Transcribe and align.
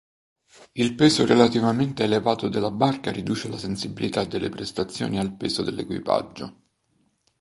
Il 0.73 0.95
peso 0.95 1.27
relativamente 1.27 2.01
elevato 2.03 2.49
della 2.49 2.71
barca 2.71 3.11
riduce 3.11 3.47
la 3.49 3.59
sensibilità 3.59 4.23
delle 4.23 4.49
prestazioni 4.49 5.19
al 5.19 5.35
peso 5.37 5.61
dell'equipaggio. 5.61 6.61